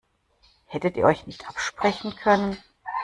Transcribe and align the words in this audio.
Hättet 0.65 0.97
ihr 0.97 1.05
euch 1.05 1.27
nicht 1.27 1.47
absprechen 1.47 2.15
können? 2.15 2.57